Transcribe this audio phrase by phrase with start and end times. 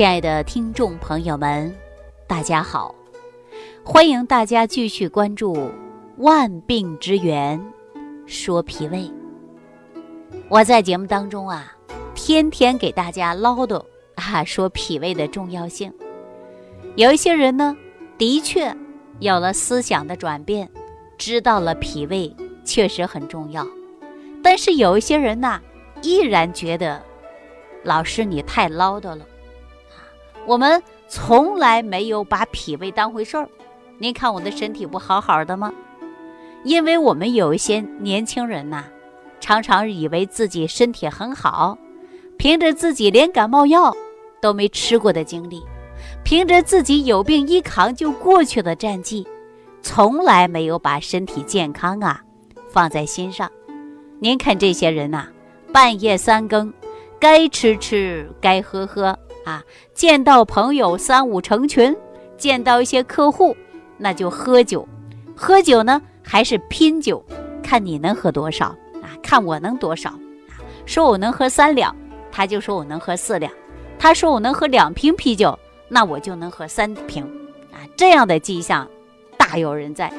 [0.00, 1.76] 亲爱的听众朋友们，
[2.26, 2.94] 大家好！
[3.84, 5.54] 欢迎大家继续关注
[6.16, 7.62] 《万病之源
[8.24, 9.00] 说脾胃》。
[10.48, 11.76] 我在节目当中啊，
[12.14, 13.84] 天天给大家唠叨
[14.14, 15.92] 啊，说脾胃的重要性。
[16.96, 17.76] 有一些人呢，
[18.16, 18.74] 的确
[19.18, 20.66] 有了思想的转变，
[21.18, 23.66] 知道了脾胃确实很重要。
[24.42, 25.60] 但是有一些人呢，
[26.00, 27.02] 依然觉得
[27.84, 29.26] 老师你太唠叨了。
[30.46, 33.48] 我们从来没有把脾胃当回事儿。
[33.98, 35.72] 您看我的身体不好好的吗？
[36.64, 38.84] 因为我们有一些年轻人呐，
[39.40, 41.76] 常常以为自己身体很好，
[42.36, 43.94] 凭着自己连感冒药
[44.40, 45.62] 都没吃过的经历，
[46.24, 49.26] 凭着自己有病一扛就过去的战绩，
[49.82, 52.22] 从来没有把身体健康啊
[52.68, 53.50] 放在心上。
[54.18, 55.28] 您看这些人呐，
[55.72, 56.72] 半夜三更，
[57.18, 59.18] 该吃吃，该喝喝。
[59.50, 61.96] 啊，见到朋友三五成群，
[62.36, 63.56] 见到一些客户，
[63.98, 64.86] 那就喝酒，
[65.34, 67.24] 喝酒呢还是拼酒，
[67.60, 68.66] 看你能喝多少
[69.02, 69.10] 啊？
[69.20, 70.54] 看我能多少啊？
[70.86, 71.94] 说我能喝三两，
[72.30, 73.50] 他就说我能喝四两；
[73.98, 75.58] 他说我能喝两瓶啤酒，
[75.88, 77.24] 那我就能喝三瓶
[77.72, 77.82] 啊！
[77.96, 78.88] 这样的迹象
[79.36, 80.12] 大有人在。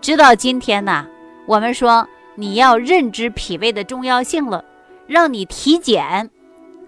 [0.00, 1.06] 直到今天呢，
[1.46, 4.64] 我们说你要认知脾胃的重要性了，
[5.06, 6.30] 让你体检，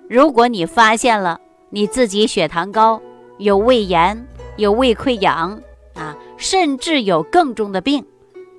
[0.09, 1.39] 如果你发现了。
[1.71, 3.01] 你自己血糖高，
[3.37, 5.61] 有胃炎，有胃溃疡
[5.95, 8.05] 啊，甚至有更重的病，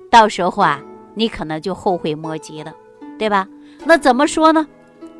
[0.08, 0.80] 到时候啊，
[1.14, 2.72] 你可能就后悔莫及了，
[3.18, 3.48] 对吧？
[3.84, 4.66] 那怎么说呢？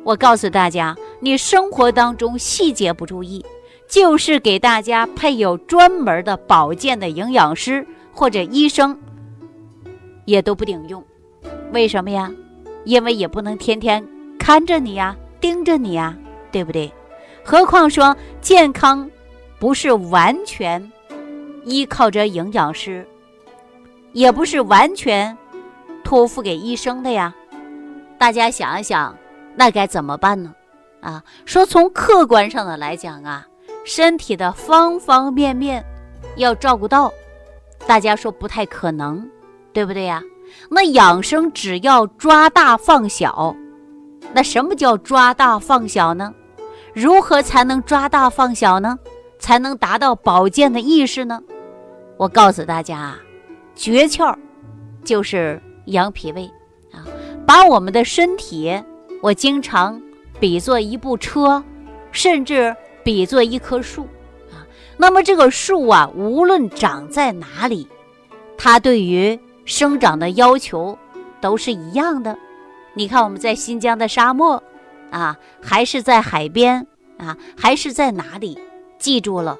[0.03, 3.45] 我告诉大家，你生活当中细节不注意，
[3.89, 8.97] 就是给大家配有专门的保健的营养师或者医生，
[10.25, 11.03] 也都不顶用。
[11.73, 12.31] 为什么呀？
[12.85, 14.03] 因为也不能天天
[14.39, 16.17] 看着你呀，盯着你呀，
[16.51, 16.91] 对不对？
[17.43, 19.09] 何况说健康，
[19.59, 20.91] 不是完全
[21.65, 23.05] 依靠着营养师，
[24.13, 25.37] 也不是完全
[26.03, 27.33] 托付给医生的呀。
[28.17, 29.15] 大家想一想，
[29.55, 30.53] 那该怎么办呢？
[31.01, 33.47] 啊，说从客观上的来讲啊，
[33.83, 35.83] 身体的方方面面
[36.35, 37.11] 要照顾到，
[37.87, 39.27] 大家说不太可能，
[39.73, 40.21] 对不对呀？
[40.69, 43.55] 那养生只要抓大放小，
[44.33, 46.31] 那什么叫抓大放小呢？
[46.93, 48.99] 如何才能抓大放小呢？
[49.39, 51.41] 才能达到保健的意识呢？
[52.17, 53.19] 我告诉大家啊，
[53.73, 54.35] 诀窍
[55.03, 56.45] 就是养脾胃
[56.91, 57.01] 啊，
[57.45, 58.79] 把我们的身体，
[59.21, 59.99] 我经常
[60.39, 61.63] 比作一部车，
[62.11, 64.03] 甚至比作一棵树
[64.51, 64.61] 啊。
[64.97, 67.87] 那么这个树啊，无论长在哪里，
[68.57, 70.95] 它对于生长的要求
[71.39, 72.37] 都是一样的。
[72.93, 74.61] 你看我们在新疆的沙漠。
[75.11, 78.57] 啊，还是在海边啊，还是在哪里？
[78.97, 79.57] 记住了，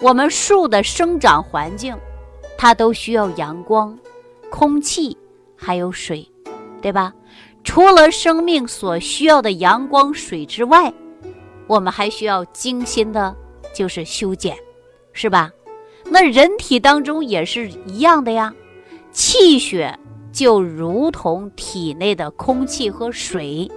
[0.00, 1.96] 我们树的生长环境，
[2.56, 3.98] 它都需要阳光、
[4.50, 5.16] 空气，
[5.56, 6.28] 还有水，
[6.80, 7.12] 对吧？
[7.64, 10.92] 除了生命所需要的阳光、水之外，
[11.66, 13.34] 我们还需要精心的，
[13.74, 14.54] 就是修剪，
[15.12, 15.50] 是吧？
[16.10, 18.54] 那人体当中也是一样的呀，
[19.12, 19.98] 气血
[20.30, 23.70] 就如同体内的空气和水。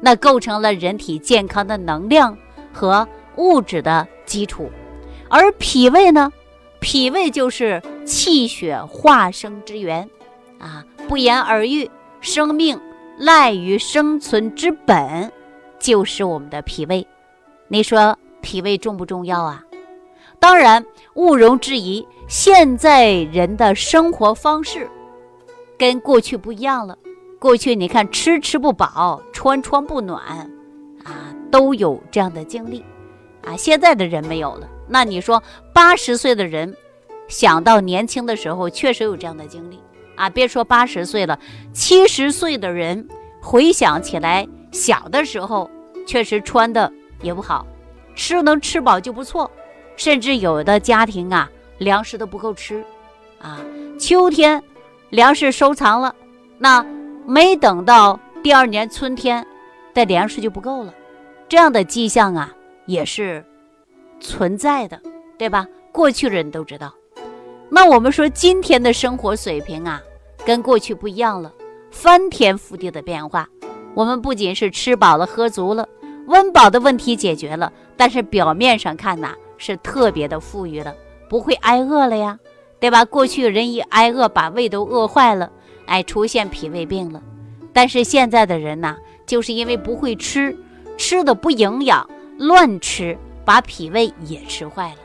[0.00, 2.36] 那构成了人体健康的能量
[2.72, 3.06] 和
[3.36, 4.70] 物质的基础，
[5.28, 6.32] 而脾胃呢？
[6.80, 10.08] 脾胃就是气血化生之源，
[10.58, 11.90] 啊，不言而喻，
[12.20, 12.78] 生命
[13.16, 15.32] 赖于生存之本
[15.78, 17.06] 就是我们的脾胃。
[17.68, 19.62] 你说脾胃重不重要啊？
[20.38, 20.84] 当然，
[21.14, 24.86] 毋庸置疑，现在人的生活方式
[25.78, 26.98] 跟过去不一样了。
[27.44, 30.50] 过去你看吃吃不饱，穿穿不暖，
[31.04, 32.82] 啊，都有这样的经历，
[33.44, 34.66] 啊，现在的人没有了。
[34.88, 35.42] 那你说
[35.74, 36.74] 八十岁的人，
[37.28, 39.78] 想到年轻的时候，确实有这样的经历，
[40.16, 41.38] 啊，别说八十岁了，
[41.70, 43.06] 七十岁的人
[43.42, 45.70] 回想起来，小的时候
[46.06, 46.90] 确实穿的
[47.20, 47.66] 也不好，
[48.14, 49.50] 吃能吃饱就不错，
[49.98, 52.82] 甚至有的家庭啊，粮食都不够吃，
[53.38, 53.60] 啊，
[54.00, 54.62] 秋天
[55.10, 56.14] 粮食收藏了，
[56.56, 56.82] 那。
[57.26, 59.46] 没等到第二年春天，
[59.94, 60.92] 的粮食就不够了，
[61.48, 62.52] 这样的迹象啊
[62.86, 63.42] 也是
[64.20, 65.00] 存在的，
[65.38, 65.66] 对吧？
[65.90, 66.92] 过去人都知道。
[67.70, 70.02] 那我们说今天的生活水平啊，
[70.44, 71.52] 跟过去不一样了，
[71.90, 73.48] 翻天覆地的变化。
[73.94, 75.88] 我们不仅是吃饱了喝足了，
[76.26, 80.94] 温饱的问题解决了，但是表面上看呐是特别的富裕了，
[81.28, 82.38] 不会挨饿了呀，
[82.78, 83.04] 对吧？
[83.04, 85.50] 过去人一挨饿，把胃都饿坏了。
[85.86, 87.22] 哎，出现脾胃病了，
[87.72, 88.96] 但是现在的人呢，
[89.26, 90.56] 就是因为不会吃，
[90.96, 92.08] 吃的不营养，
[92.38, 94.96] 乱吃，把脾胃也吃坏了。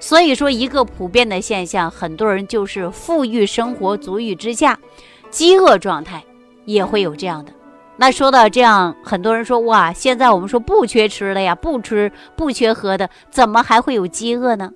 [0.00, 4.78] 所以说，一个普遍的现象，很多人就是富裕生活足欲之下，
[5.28, 6.22] 饥饿状态
[6.64, 7.52] 也会有这样的。
[7.96, 14.72] 那说到这样，很多人说哇，现在我们说不缺吃了呀，不吃不缺喝的，怎么还会有饥饿呢？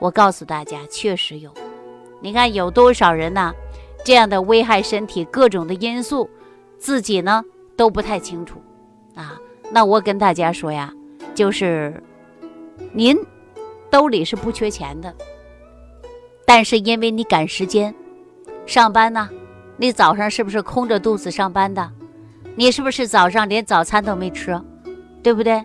[0.00, 1.52] 我告诉大家，确实有。
[2.20, 3.52] 你看有多少人呢？
[4.04, 6.28] 这样的危害身体各种的因素，
[6.78, 7.44] 自己呢
[7.76, 8.60] 都不太清楚
[9.14, 9.38] 啊。
[9.70, 10.92] 那我跟大家说呀，
[11.34, 12.02] 就是
[12.92, 13.16] 您。
[13.90, 15.14] 兜里是不缺钱的，
[16.46, 17.94] 但是因为你赶时间
[18.64, 19.28] 上班呢，
[19.76, 21.90] 你早上是不是空着肚子上班的？
[22.56, 24.58] 你是不是早上连早餐都没吃，
[25.22, 25.62] 对不对？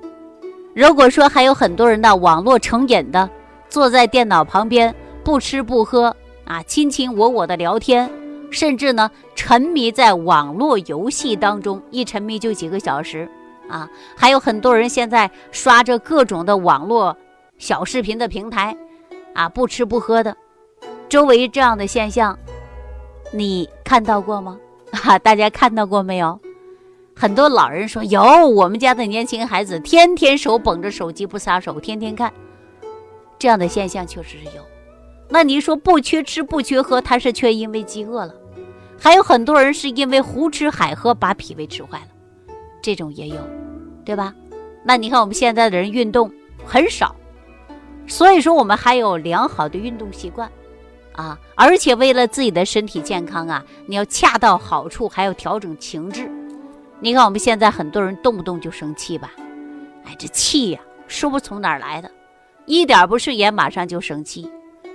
[0.76, 3.30] 如果说还有很多人呢，网络成瘾的，
[3.70, 4.94] 坐在电脑旁边
[5.24, 6.14] 不吃不喝
[6.44, 8.12] 啊，卿卿我我的聊天，
[8.50, 13.30] 甚至呢沉迷在网络游戏当中，一沉迷就几个小时
[13.70, 17.16] 啊，还有很多人现在刷着各种的网络。
[17.58, 18.78] 小视频的平台，
[19.34, 20.38] 啊，不吃不喝的，
[21.10, 22.38] 周围这样的现象，
[23.34, 24.60] 你看到过吗？
[24.92, 26.40] 哈， 大家看到过没有？
[27.16, 32.32] 很多老人说有，我们家的年轻孩子天天手捧着手机不撒手，天天看，
[33.40, 34.62] 这样的现象确实是有。
[35.30, 38.34] 那你说不缺吃不缺喝，他是却因为饥饿了，
[39.00, 43.38] 还有很多人是因为胡吃海喝把脾胃吃坏了，这种也有，
[44.06, 44.34] 对吧？
[44.84, 46.32] 那你看我们现在的人运动
[46.66, 47.16] 很少。
[48.08, 50.50] 所以说，我们还有良好的运动习惯，
[51.12, 56.32] 啊，而且为了自己的身体健康啊，你要恰到好处，还要调整情志。
[57.02, 59.34] 你看我们现在很多人动不动就生气吧，
[60.06, 62.10] 哎，这气呀，说不从哪儿来的，
[62.66, 64.50] 一点不顺眼马上就生气。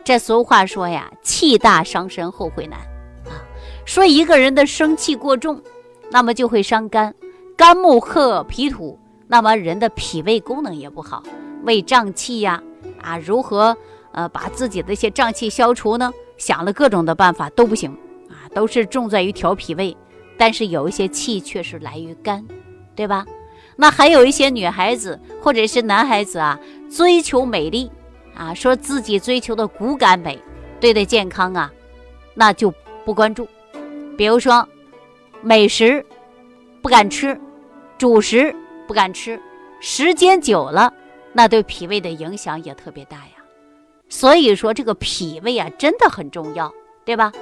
[0.04, 2.78] 这俗话说呀，气大伤身，后悔难
[3.24, 3.38] 啊。
[3.84, 5.62] 说一个人的生气过重，
[6.10, 7.14] 那么就会伤肝，
[7.56, 11.22] 肝木克脾土，那么人的脾胃功能也不好，
[11.62, 12.62] 胃胀气呀。
[13.00, 13.76] 啊，如何
[14.12, 16.12] 呃把自己的一些胀气消除呢？
[16.36, 17.90] 想了各种的办法都不行
[18.28, 19.96] 啊，都是重在于调脾胃，
[20.36, 22.44] 但是有一些气却是来于肝，
[22.96, 23.24] 对吧？
[23.76, 26.58] 那还有一些女孩子或者是男孩子啊，
[26.90, 27.90] 追求美丽
[28.34, 30.38] 啊，说自己追求的骨感美，
[30.80, 31.72] 对待健康啊，
[32.34, 32.72] 那就
[33.04, 33.46] 不关注。
[34.16, 34.66] 比如说
[35.40, 36.04] 美食
[36.80, 37.38] 不敢吃，
[37.98, 38.54] 主食
[38.86, 39.40] 不敢吃，
[39.80, 40.92] 时间久了。
[41.32, 43.32] 那对脾胃的影响也特别大呀，
[44.08, 46.70] 所以说这个脾胃啊真的很重要，
[47.04, 47.32] 对吧？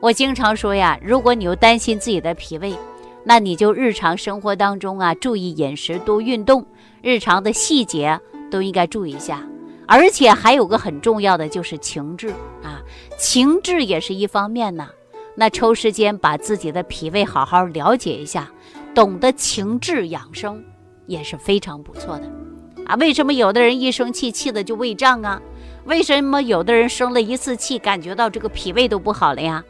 [0.00, 2.74] 我经常说呀，如果你又担心自己的脾胃，
[3.22, 6.66] 那你就日常生活当中啊注意饮食，多运动，
[7.02, 8.20] 日常的细节
[8.50, 9.42] 都应该注意一下。
[9.86, 12.28] 而且还有个很重要的就是情志
[12.62, 12.82] 啊，
[13.18, 14.88] 情志也是一方面呢。
[15.34, 18.50] 那抽时间把自己的脾胃好好了解一下，
[18.94, 20.64] 懂得情志养生
[21.06, 22.30] 也是非常不错的。
[22.86, 25.40] 啊，为什么有的人一生气气的就胃胀啊？
[25.84, 29.62] 为什么有的人生了一次气，感觉到这个脾胃都不好了呀？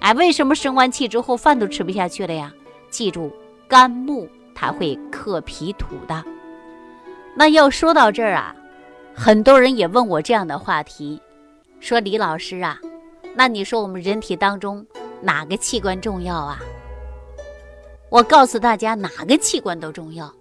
[0.00, 2.52] 哎，为什么生完气之后饭都吃不下去了呀？
[2.90, 3.32] 记住，
[3.68, 6.24] 肝木它会克脾土的。
[7.36, 8.54] 那要说到这儿啊，
[9.14, 11.20] 很多人也问我这样的话题，
[11.80, 12.78] 说李老师啊，
[13.34, 14.84] 那你说我们人体当中
[15.20, 16.58] 哪个器官重要啊？
[18.08, 20.32] 我告诉大家，哪个器官都重要。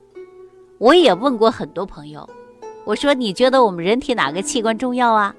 [0.77, 2.27] 我也问过很多朋友，
[2.85, 5.35] 我说你觉得我们人体哪个器官重要啊？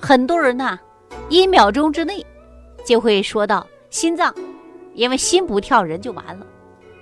[0.00, 0.78] 很多人呐，
[1.28, 2.24] 一秒钟之内
[2.84, 4.34] 就会说到心脏，
[4.94, 6.46] 因为心不跳人就完了。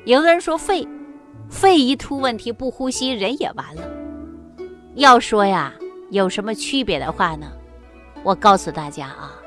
[0.04, 0.86] 有的人说肺，
[1.48, 3.82] 肺一出问题不呼吸人也完了。
[4.96, 5.74] 要说呀，
[6.10, 7.52] 有什么区别的话呢？
[8.22, 9.38] 我告诉大家啊，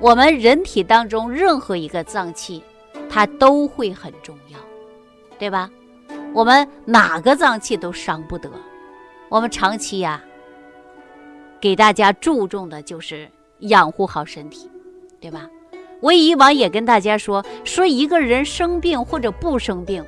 [0.00, 2.64] 我们人体当中任何一个脏器，
[3.10, 4.58] 它都会很重要，
[5.38, 5.70] 对吧？
[6.32, 8.50] 我们哪个脏器都伤不得，
[9.28, 10.24] 我们长期呀，
[11.60, 13.28] 给大家注重的就是
[13.58, 14.70] 养护好身体，
[15.20, 15.46] 对吧？
[16.00, 20.02] 我以往也跟大家说，说一个人生病或者不生病，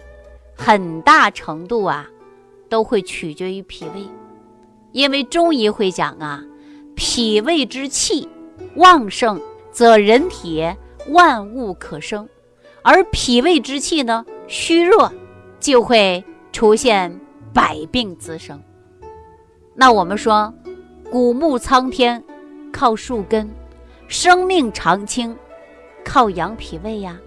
[0.56, 2.08] 很大程度啊，
[2.70, 4.06] 都会取决于脾胃，
[4.92, 6.42] 因为中医会讲啊，
[6.94, 8.28] 脾胃之气
[8.76, 10.68] 旺盛，则人体
[11.08, 12.26] 万物可生；
[12.82, 15.12] 而脾胃之气呢，虚弱。
[15.60, 17.20] 就会出现
[17.52, 18.58] 百病滋生。
[19.74, 20.50] 那我们说，
[21.10, 22.24] 古木苍天
[22.72, 23.46] 靠树根，
[24.08, 25.36] 生命长青
[26.02, 27.20] 靠养脾胃呀。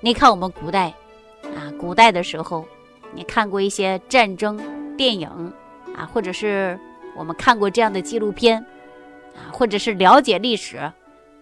[0.00, 0.92] 你看我们古代
[1.54, 2.66] 啊，古代的时候，
[3.14, 4.60] 你看过一些战争
[4.96, 5.30] 电影
[5.94, 6.78] 啊，或者是
[7.16, 8.58] 我们看过这样的纪录片
[9.34, 10.92] 啊，或者是了解历史，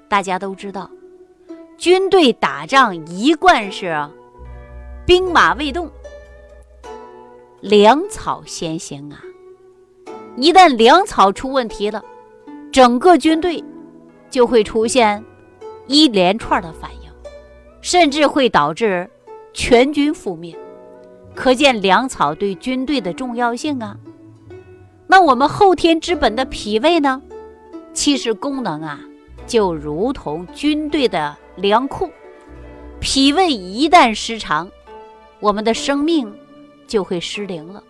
[0.09, 0.91] 大家都知道，
[1.77, 3.97] 军队打仗一贯是
[5.07, 5.91] 兵马未动。
[7.61, 9.23] 粮草先行啊，
[10.37, 12.03] 一旦粮草出问题了，
[12.73, 13.63] 整个军队
[14.29, 15.25] 就会出现
[15.87, 17.11] 一连串的反应，
[17.81, 19.09] 甚至会导致
[19.53, 20.57] 全军覆灭。
[21.35, 23.97] 可见粮草对军队的重要性啊。
[25.13, 27.21] 那我们后天之本的脾胃呢？
[27.93, 28.99] 其实功能啊，
[29.47, 32.11] 就如同军队的粮库。
[32.99, 34.71] 脾胃一旦失常，
[35.39, 36.35] 我们的生命
[36.87, 37.85] 就会失灵了。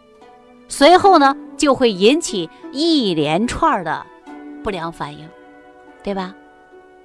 [0.66, 4.04] 随后呢，就会引起一连串的
[4.64, 5.28] 不良反应，
[6.02, 6.34] 对吧？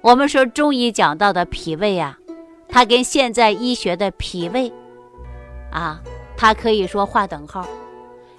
[0.00, 2.18] 我们说中医讲到的脾胃啊，
[2.68, 4.72] 它跟现在医学的脾胃
[5.70, 6.02] 啊，
[6.36, 7.64] 它可以说划等号，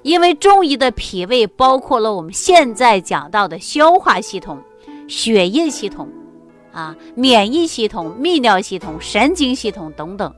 [0.01, 4.61] 因为中医的脾胃包括了我们现在讲到的消化系统、
[5.07, 6.07] 血液系统
[6.71, 10.33] 啊、免疫系统、泌尿系统、神经系统等等。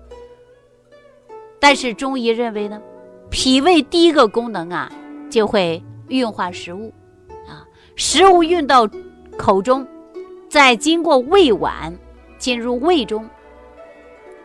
[1.60, 2.82] 但是中医认为呢？
[3.30, 4.92] 脾胃第一个功能啊，
[5.30, 6.92] 就会运化食物，
[7.48, 7.64] 啊，
[7.96, 8.90] 食物运到
[9.38, 9.88] 口中，
[10.50, 11.94] 再经过胃脘
[12.38, 13.26] 进入胃中，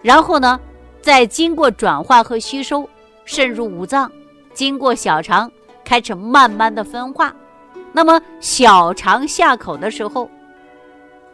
[0.03, 0.61] 然后呢，
[1.01, 2.89] 再经过转化和吸收
[3.25, 4.09] 渗入五脏，
[4.57, 5.53] 经过小肠
[5.85, 7.33] 开始慢慢的分化。
[7.93, 10.31] 那么小肠下口的时候，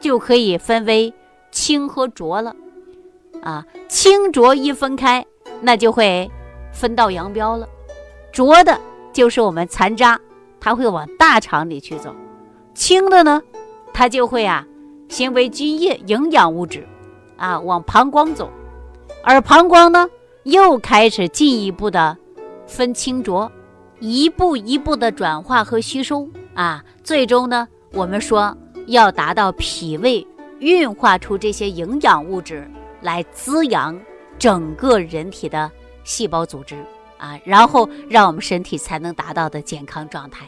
[0.01, 1.15] 就可以分为
[1.53, 2.55] 清和浊了，
[3.43, 5.25] 啊，清浊一分开，
[5.61, 6.29] 那就会。
[6.73, 7.69] 分道扬镳了，
[8.33, 8.81] 浊的
[9.13, 10.19] 就是我们残渣，
[10.59, 12.11] 它会往大肠里去走；
[12.75, 13.43] 清的呢，
[13.93, 14.67] 它就会啊，
[15.07, 16.89] 行为津液、营养物质，
[17.37, 18.51] 啊，往膀胱走，
[19.23, 20.09] 而膀胱呢，
[20.45, 22.17] 又开始进一步的
[22.73, 23.53] 分清浊，
[24.01, 30.27] 一步一步的转化和吸收啊，最终呢，我们说要达到脾胃
[30.59, 32.67] 运化出这些营养物质
[33.03, 34.01] 来滋养
[34.39, 35.71] 整个人体的。
[36.05, 36.75] 细胞组织
[37.17, 40.47] 啊，然后让我们身体才能达到的健康状态。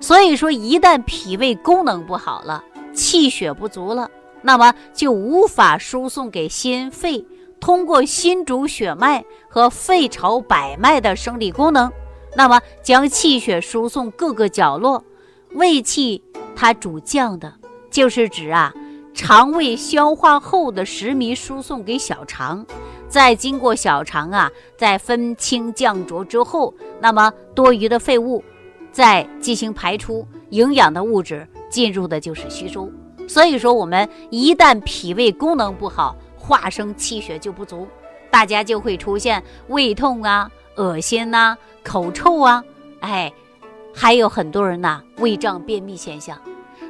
[0.00, 2.62] 所以说，一旦脾胃功能不好了，
[2.92, 4.10] 气血不足了，
[4.42, 7.24] 那么就无法输送给心肺，
[7.66, 11.90] 通过心主血脉和肺朝百脉的生理功能，
[12.36, 15.02] 那么将气血输送各个角落。
[15.50, 16.22] 胃气
[16.54, 17.52] 它主降的，
[17.90, 18.72] 就是指啊，
[19.12, 22.64] 肠胃消化后的食糜输送给小肠。
[23.08, 28.44] 再经过小肠啊，在分清降浊之后，那么多余的废物
[28.92, 32.88] 再进行排出，营养的物质进入的就是吸收。
[33.26, 36.14] 所以说，我们一旦脾胃功能不好，
[36.46, 37.88] 化生气血就不足，
[38.30, 42.62] 大家就会出现胃痛啊、恶心呐、口臭啊，
[43.00, 43.32] 哎，
[43.92, 46.40] 还有很多人呐胃胀、便秘现象。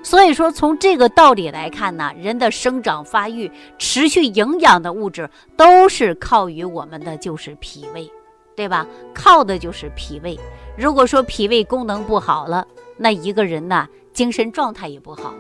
[0.03, 8.09] 所以说，从这个道理来看呢，人的生长发育、持续营养的物质，都是靠于我们的就是脾胃，
[8.55, 8.87] 对吧？
[9.15, 10.39] 靠的就是脾胃。
[10.77, 12.67] 如果说脾胃功能不好了，
[12.99, 15.35] 那一个人呢，精神状态也不好。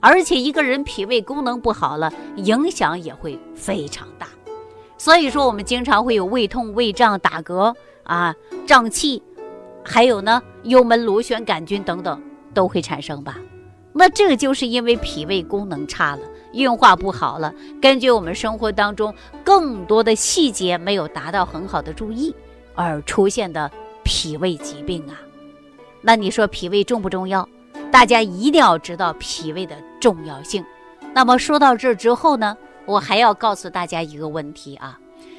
[0.00, 4.26] 而且一个人脾胃功能不好了，影响也会非常大。
[4.98, 8.34] 所以说，我们经常会有胃痛、胃胀、打嗝啊、
[8.66, 9.22] 胀气，
[9.84, 12.20] 还有呢，幽门螺旋杆菌等等
[12.52, 13.38] 都会产生吧。
[13.92, 17.52] 那这就是因为脾胃功能差了，运化不好了。
[17.80, 22.34] 根据我们生活当中更多的细节没有达到很好的注意
[22.74, 23.70] 而出现的
[24.04, 25.20] 脾胃疾病啊。
[26.02, 27.48] 那你说脾胃重不重要？
[27.90, 30.64] 大家一定要知道脾胃的重要性。
[31.12, 32.56] 那么说到这之后呢，
[32.86, 34.98] 我还要告诉大家一个问题啊。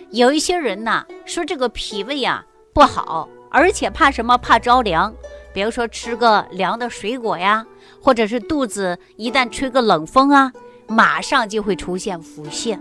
[0.09, 4.37] 有一些人呐说这个脾胃呀不好，而且怕什么？
[4.37, 5.13] 怕着凉。
[5.53, 7.65] 比如说吃个凉的水果呀。
[8.03, 10.51] 或者是肚子一旦吹个冷风啊，
[10.87, 12.79] 马上就会出现腹泻，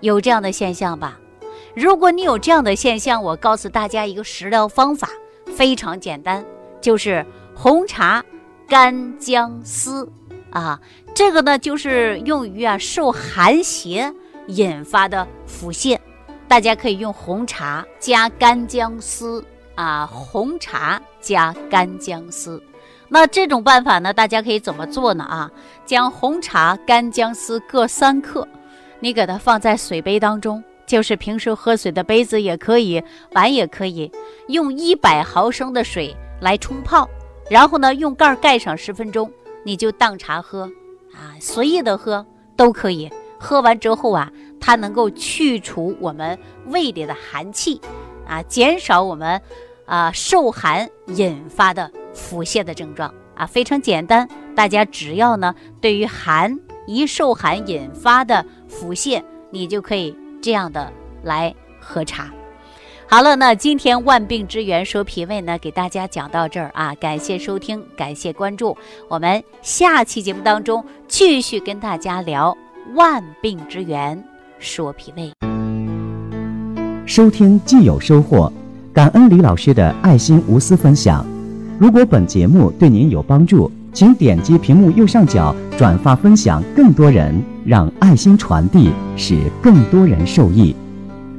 [0.00, 1.18] 有这样的现象吧？
[1.74, 5.08] 如果你有这样的现象，我告诉大家一个食疗方法，
[5.56, 6.44] 非常简单，
[6.80, 7.26] 就是
[7.56, 8.24] 红茶
[8.72, 10.10] 干姜丝
[10.50, 10.80] 啊，
[11.14, 14.10] 这个呢就是用于啊受寒邪
[14.46, 15.98] 引发的腹泻，
[16.48, 22.62] 大家可以用红茶加干姜丝啊，红茶加干姜丝。
[23.10, 24.10] 那这种办法呢？
[24.10, 25.22] 大家可以怎么做呢？
[25.22, 25.50] 啊，
[25.84, 28.48] 将红茶、干姜丝各三克，
[29.00, 34.10] 你给它放在水杯当中，就是平时喝水的杯子也可以，碗也可以，
[34.48, 37.06] 用一百毫升的水来冲泡，
[37.52, 39.30] 然后呢，用盖盖上十分钟，
[39.62, 40.62] 你就当茶喝，
[41.12, 43.10] 啊，随意的喝都可以。
[43.38, 47.78] 喝完之后啊，它能够去除我们胃里的寒气，
[48.26, 49.38] 啊，减少我们
[49.84, 51.90] 啊受寒引发的。
[52.14, 60.90] 腹泻的症状啊，非常简单，大家只要呢，对于寒一受寒引发的腹泻，你就可以这样的
[61.22, 62.30] 来喝茶。
[63.12, 68.74] 好了，那今天万病之源说脾胃呢，给大家讲到这儿啊，感谢收听，感谢关注，
[69.06, 72.56] 我们下期节目当中继续跟大家聊
[72.94, 74.24] 万病之源
[74.58, 75.30] 说脾胃。
[77.04, 78.50] 收听既有收获，
[78.94, 81.22] 感恩李老师的爱心无私分享。
[81.78, 90.74] 如果本节目对您有帮助，请点击屏幕右上角转发分享，更多人让爱心传递，使更多人受益。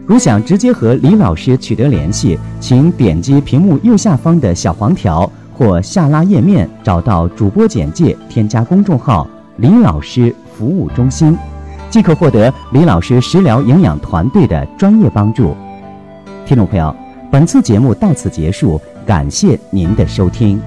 [0.05, 9.25] 如想直接和李老师取得联系，请点击屏幕右下方的小黄条或下拉页面，找到主播简介，添加公众号
[9.57, 11.38] “李老师服务中心”，
[11.89, 15.55] 即可获得李老师食疗营养团队的专业帮助。
[16.45, 16.93] 听众朋友，
[17.31, 20.62] 本次节目到此结束，感谢您的收听。